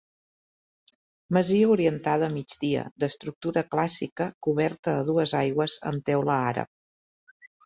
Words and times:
Masia 1.37 1.67
orientada 1.73 2.29
a 2.31 2.33
migdia 2.37 2.85
d'estructura 3.03 3.65
clàssica 3.75 4.27
coberta 4.49 4.95
a 4.95 5.05
dues 5.11 5.35
aigües 5.43 5.77
amb 5.93 6.07
teula 6.11 6.41
àrab. 6.49 7.41